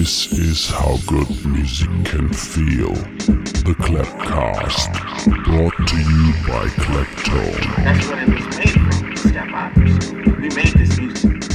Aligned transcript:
This 0.00 0.32
is 0.32 0.70
how 0.70 0.96
good 1.06 1.28
music 1.44 1.90
can 2.06 2.32
feel. 2.32 2.94
The 2.94 3.74
Clapcast, 3.80 4.94
brought 5.44 5.76
to 5.88 5.96
you 5.98 6.32
by 6.48 6.68
Claptone. 6.68 7.84
That's 7.84 8.08
what 8.08 8.18
it 8.18 8.28
was 8.30 8.56
made 8.56 8.70
from, 8.70 9.14
step. 9.14 10.38
We 10.40 10.48
made 10.56 10.72
this 10.72 10.98
music. 10.98 11.49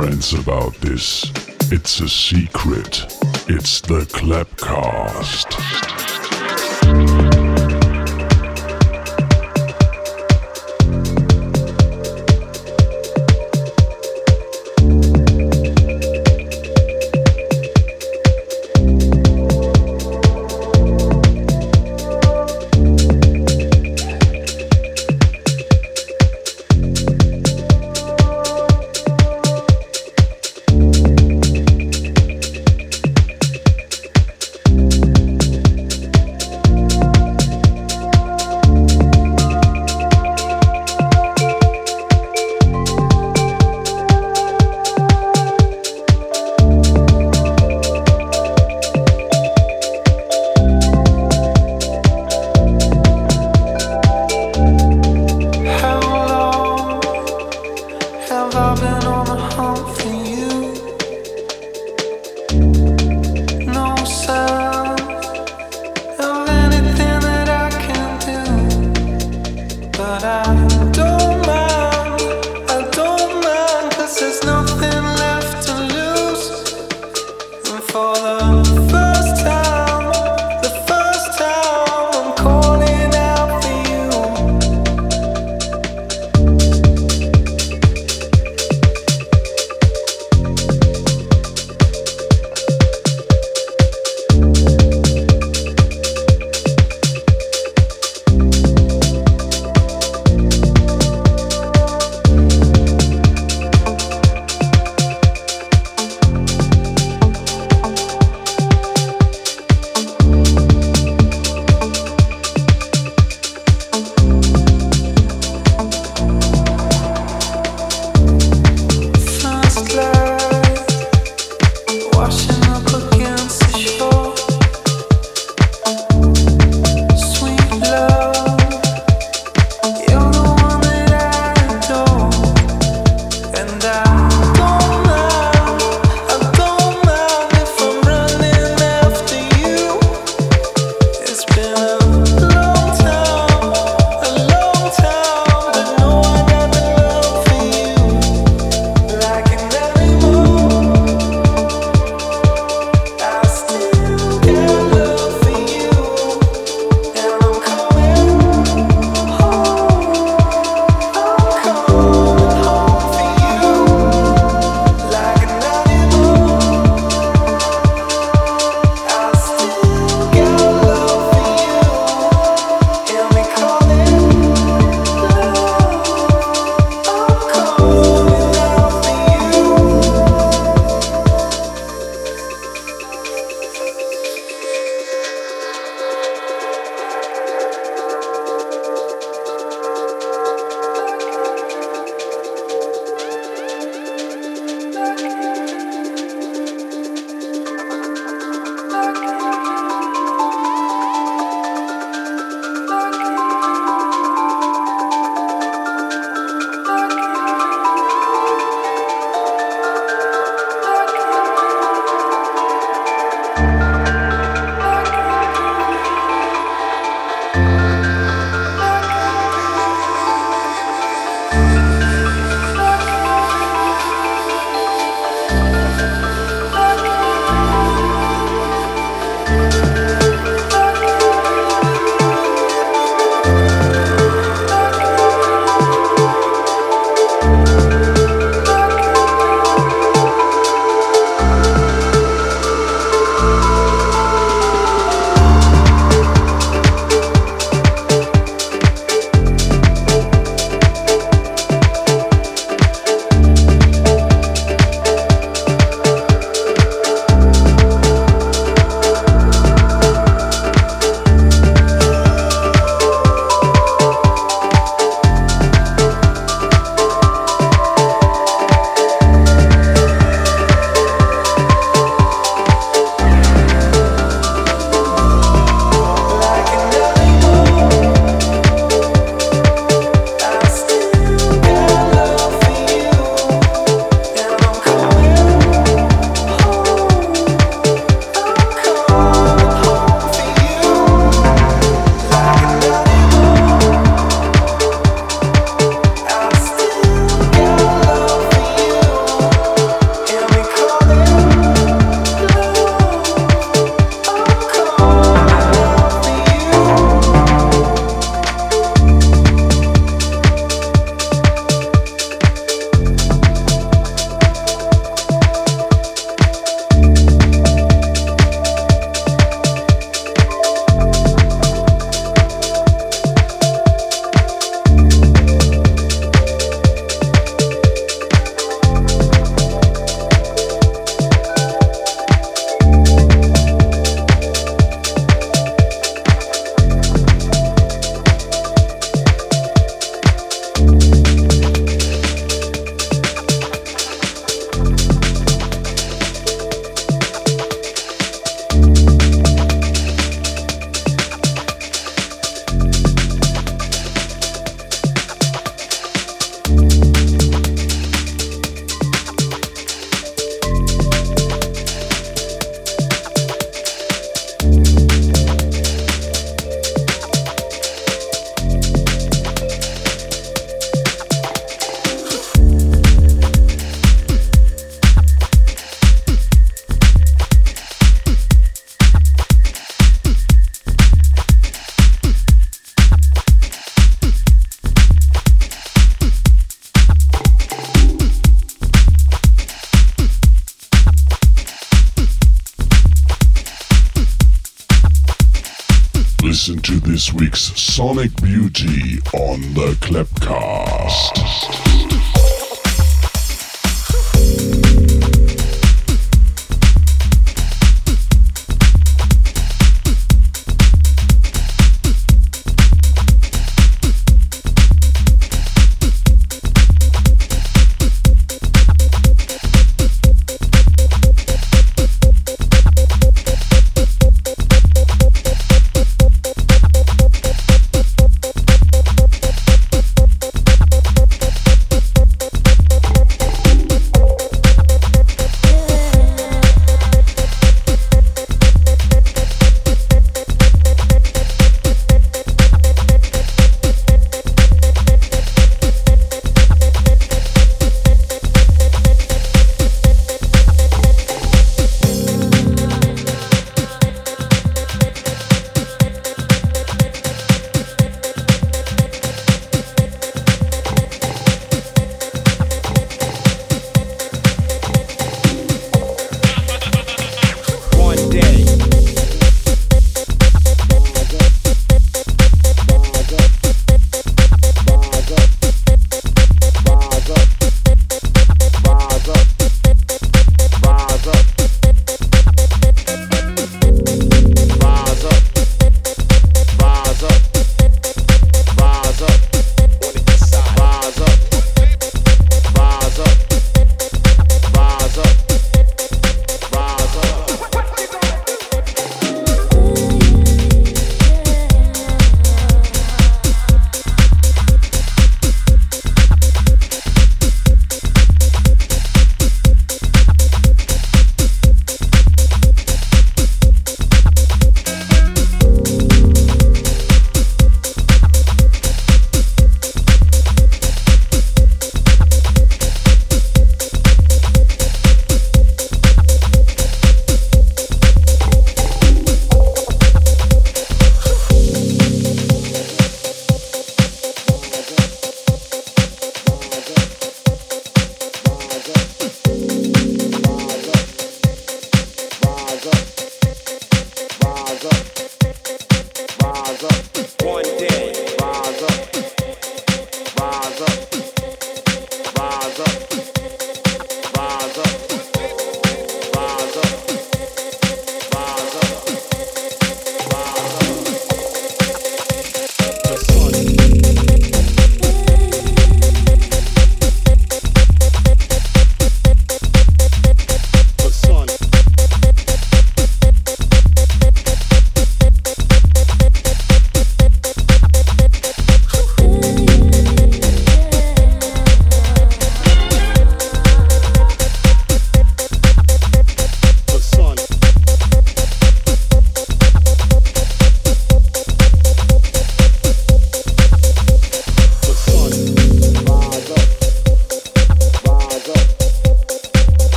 Friends 0.00 0.32
about 0.32 0.72
this. 0.76 1.30
It's 1.70 2.00
a 2.00 2.08
secret. 2.08 3.04
It's 3.48 3.82
the 3.82 4.06
Clapcast. 4.08 5.89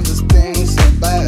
Thing 0.00 0.54
so 0.66 1.00
bad. 1.00 1.27